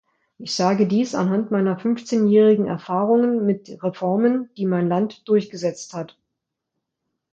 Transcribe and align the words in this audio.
Ich 0.39 0.55
sage 0.55 0.87
dies 0.87 1.13
anhand 1.13 1.51
meiner 1.51 1.77
fünfzehnjährigen 1.77 2.65
Erfahrungen 2.65 3.45
mit 3.45 3.77
Reformen, 3.83 4.49
die 4.57 4.65
mein 4.65 4.87
Land 4.87 5.29
durchgesetzt 5.29 5.93
hat. 5.93 6.17